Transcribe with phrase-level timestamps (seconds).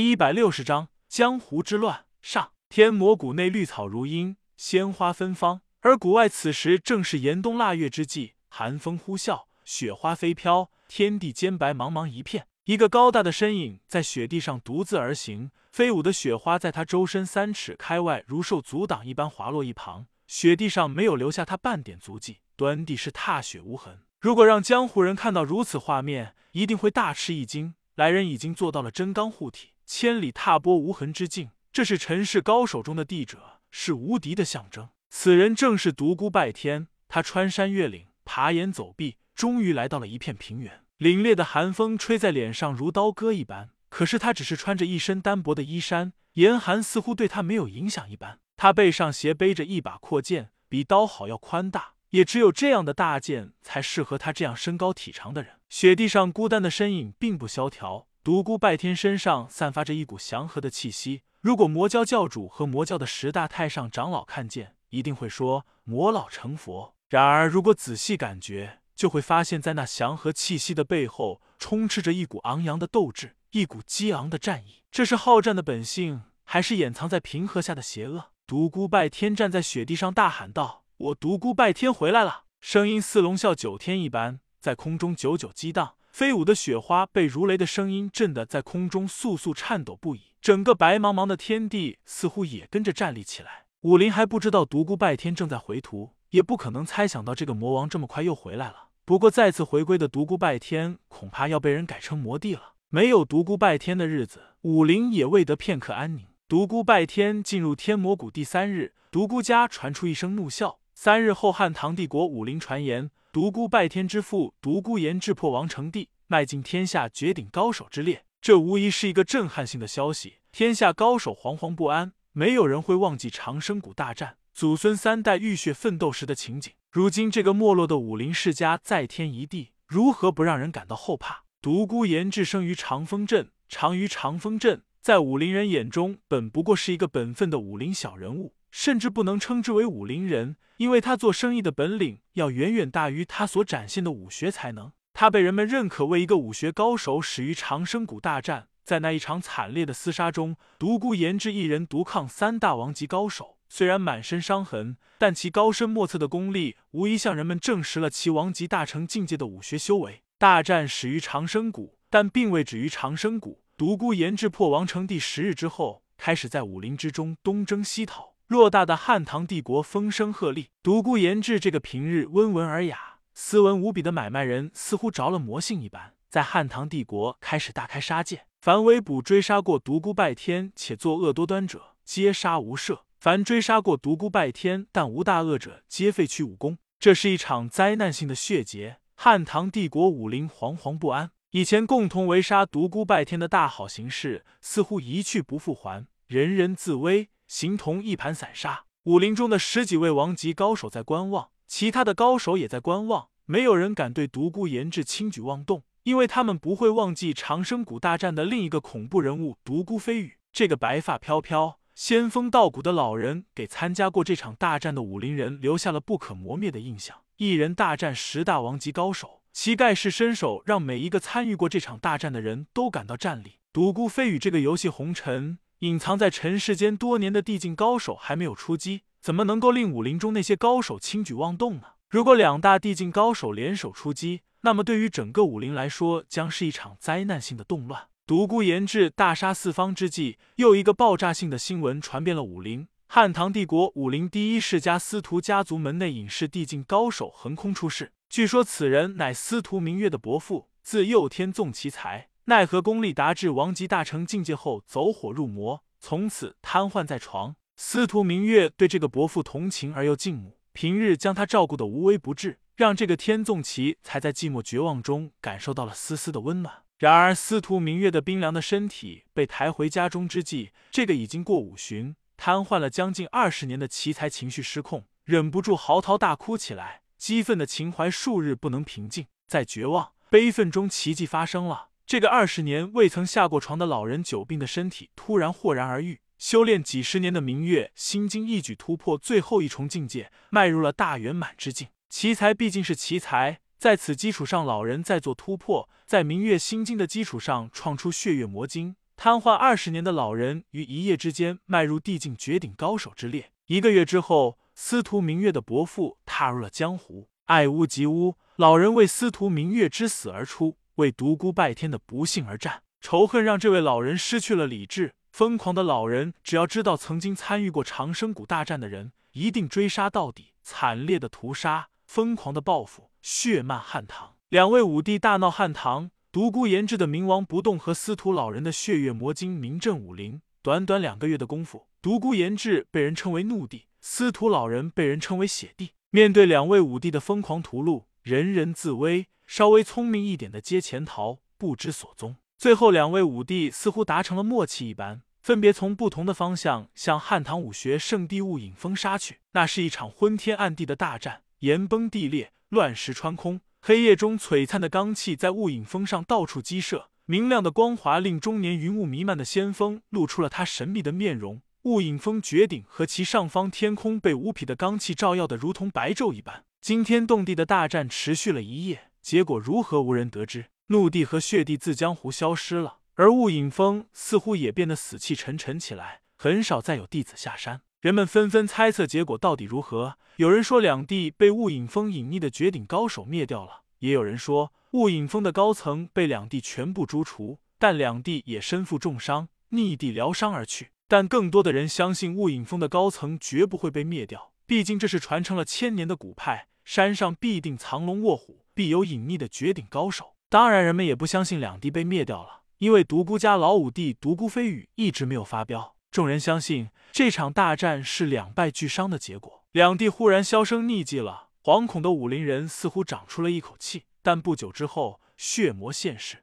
[0.00, 2.52] 第一百六十章江湖之乱上。
[2.70, 12.46] 天魔谷内绿草如茵，鲜花芬芳，而谷外此时正是严冬腊月之际，寒风呼啸，雪花飞飘，天地间白茫茫一片。
[12.64, 24.00] 一个高大的身影在雪地上独自而行，飞舞的雪花在他周身三尺开外，如受阻挡一般滑落一旁，雪地上没有留下他半点足迹，端地是踏雪无痕。
[24.18, 27.74] 如果让江湖人看到如此画面，一定会大吃一惊。
[27.96, 31.50] 来人已经做到了真刚护体，千里踏波无痕之境。
[31.72, 34.90] 这是尘世高手中的帝者，是无敌的象征。
[35.08, 36.86] 此人正是独孤拜天。
[37.08, 40.84] 他穿山越岭，爬岩走壁，终于来到了一片平原。
[41.00, 48.38] 凛冽的寒风吹在脸上如刀割一般，可是他只是穿着一身单薄的衣衫，严寒似乎对他没有影响一般。
[48.56, 55.54] 他背上斜背着一把阔剑，比刀好要宽大，也只有这样的大剑才适合他这样身高体长的人。
[55.68, 61.22] 雪地上孤单的身影并不萧条，独孤拜天身上散发着一股祥和的气息。
[61.40, 66.94] 如果魔教教主和魔教的十大太上长老看见，一定会说魔老成佛。
[67.08, 74.82] 然而，如果仔细感觉，就会发现，在那祥和气息的背后，充斥着一股昂扬的斗志，一股激昂的战意。
[74.90, 78.32] 这是好战的本性，还是掩藏在平和下的邪恶？
[78.46, 84.40] 独孤拜天站在雪地上大喊道：“我独孤拜天回来了！”声音似龙啸九天一般。
[84.60, 93.66] 在空中久久激荡，飞舞的雪花被如雷的声音震得在空中簌簌颤抖不已，整个白茫茫的天地似乎也跟着站立起来。
[93.82, 98.88] 武林还不知道独孤拜天正在回途，也不可能猜想到这个魔王这么快又回来了。
[99.04, 102.74] 不过再次回归的独孤拜天，恐怕要被人改成魔帝了。
[102.90, 106.26] 没有独孤拜天的日子，武林也未得片刻安宁。
[106.48, 110.76] 独孤拜天进入天魔谷第三日，独孤家传出一声怒啸。
[110.94, 113.10] 三日后，汉唐帝国武林传言。
[113.32, 118.24] 独孤拜天之父独孤岩智破王成帝，迈进天下绝顶高手之列。
[118.40, 122.12] 这无疑是一个震撼性的消息，天下高手惶惶不安。
[122.32, 126.72] 没有人会忘记长生谷大战，祖孙三代浴血奋斗时的情景。
[126.90, 131.44] 如今这个没落的武林世家再添一地，如何不让人感到后怕？
[131.62, 138.54] 独孤岩智生于长风镇，长于长风镇，在武林人眼中，本不过是一个本分的武林小人物。
[138.70, 144.92] 甚至不能称之为武林人，因为他做生意的本领要远远大于他所展现的武学才能。
[145.12, 148.68] 他被人们认可为一个武学高手，始于长生谷大战。
[148.84, 160.22] 在那一场惨烈的厮杀中，独孤岩智一人独抗三大王级高手，虽然满身伤痕，但其高深莫测的功力，无疑向人们证实了其王级大成境界的武学修为。
[160.38, 163.62] 大战始于长生谷，但并未止于长生谷。
[163.76, 168.29] 独孤岩智破王成第十日之后，开始在武林之中东征西讨。
[168.50, 178.46] 偌大的汉唐帝国风声鹤唳，独孤延志这个平日温文尔雅、斯文无比的买卖人，似乎着了魔性一般，在汉唐帝国开始大开杀戒。
[178.60, 186.78] 凡围捕追杀过独孤拜天且作恶多端者，皆杀无赦；凡追杀过独孤拜天但无大恶者，皆废去武功。
[186.98, 191.30] 这是一场灾难性的血劫，汉唐帝国武林惶惶不安。
[191.52, 197.28] 以前共同围杀独孤拜天的大好形势，似乎一去不复还，人人自危。
[197.50, 210.36] 形同一盘散沙，武林中的十几位王级高手在观望，其他的高手也在观望，没有人敢对独孤延志轻举妄动，因为他们不会忘记长生谷大战的另一个恐怖人物独孤飞羽。
[210.52, 217.16] 这个白发飘飘、仙风道骨的老人，给参加过这场大战的武林人留下了不可磨灭的印象。
[217.38, 223.54] 一人大战十大王级高手，其盖世身手让每一个参与过这场大战的人都感到战栗。
[223.72, 225.58] 独孤飞羽这个游戏红尘。
[225.80, 231.94] 隐藏在尘世间多年的地境高手还没有出击，怎么能够令武林中那些高手轻举妄动呢？
[232.10, 238.08] 如果两大地境高手联手出击，那么对于整个武林来说，将是一场灾难性的动乱。
[238.26, 248.12] 独孤延志大杀四方之际，又一个爆炸性的新闻传遍了武林：汉唐帝国武林第一世家司徒家族门内隐士地境高手横空出世。
[248.28, 252.28] 据说此人乃司徒明月的伯父，自幼天纵奇才。
[252.46, 257.54] 奈何功力达至王级大成境界后走火入魔，从此瘫痪在床。
[257.76, 266.82] 司徒明月对这个伯父同情而又敬慕，平日将他照顾的无微不至，让这个天纵奇才在寂寞绝望中感受到了丝丝的温暖。
[266.98, 279.26] 然而司徒明月的冰凉的身体被抬回家中之际，这个已经过五旬、瘫痪了将近二十年的奇才情绪失控，忍不住嚎啕大哭起来，激愤的情怀数日不能平静。
[279.46, 281.89] 在绝望、悲愤中，奇迹发生了。
[282.10, 286.18] 这个二十年未曾下过床的老人，久病的身体突然豁然而愈。
[286.38, 291.86] 修炼几十年的明月心经一举突破最后一重境界，迈入了大圆满之境。
[292.08, 303.52] 奇才毕竟是奇才，在此基础上，老人再做突破，在明月心经的基础上创出血月魔经，瘫痪二十年的老人于一夜之间迈入地境绝顶高手之列。
[303.66, 308.34] 一个月之后，司徒明月的伯父踏入了江湖，爱屋及乌。
[308.56, 312.82] 老人为司徒明月之死而出，为独孤拜天的不幸而战。
[313.00, 315.14] 仇恨让这位老人失去了理智。
[315.30, 320.52] 疯狂的老人只要知道曾经参与过长生谷大战的人，一定追杀到底。
[320.62, 324.34] 惨烈的屠杀，疯狂的报复，血漫汉唐。
[324.48, 330.42] 两位武帝大闹汉唐，独孤延志的冥王不动和司徒老人的血月魔晶名震武林。
[330.62, 335.92] 短短两个月的功夫，独孤延志被人称为怒帝，司徒老人被人称为血帝。
[336.10, 342.36] 面对两位武帝的疯狂屠戮，人人自危，稍微聪明一点的皆潜逃，不知所踪。
[342.56, 349.40] 最后，两位武帝似乎达成了默契一般，分别从不同的方向向汉唐武学圣地雾隐峰杀去。
[349.50, 353.60] 那是一场昏天暗地的大战，岩崩地裂，乱石穿空。
[353.80, 361.60] 黑夜中，璀璨的罡气在雾隐峰上到处激射，明亮的光华令终年云雾弥漫的先锋露出了他神秘的面容。
[361.82, 366.62] 雾隐峰绝顶和其上方天空被无匹的罡气照耀的如同白昼一般。
[366.80, 370.66] 惊天动地的大战持续了一夜，结果如何无人得知。
[370.86, 377.82] 怒地和血地自江湖消失了，而雾隐峰似乎也变得死气沉沉起来，很少再有弟子下山。
[378.00, 380.16] 人们纷纷猜测结果到底如何。
[380.36, 390.90] 有人说两地被雾隐峰隐匿的绝顶高手灭掉了，也有人说雾隐峰的高层被两地全部诛除，但两地也身负重伤，逆地疗伤而去。
[391.06, 400.36] 但更多的人相信雾隐峰的高层绝不会被灭掉，毕竟这是传承了千年的古派，山上必定藏龙卧虎，必有隐匿的绝顶高手。
[400.48, 405.96] 当然，人们也不相信两帝被灭掉了，因为独孤家老五弟独孤飞羽一直没有发飙。
[406.10, 409.66] 众人相信这场大战是两败俱伤的结果。
[409.72, 414.04] 两帝忽然销声匿迹了，惶恐的武林人似乎长出了一口气。
[414.22, 416.42] 但不久之后，血魔现世，